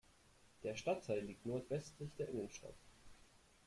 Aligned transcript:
Der 0.63 0.73
Stadtteil 0.75 1.23
liegt 1.25 1.45
nordwestlich 1.45 2.09
der 2.17 2.27
Innenstadt. 2.29 2.73